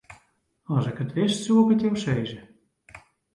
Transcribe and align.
As 0.75 0.85
ik 0.91 0.99
it 1.03 1.13
wist, 1.17 1.39
soe 1.43 1.61
ik 1.63 1.71
it 1.75 1.83
jo 1.85 1.91
sizze. 2.03 2.39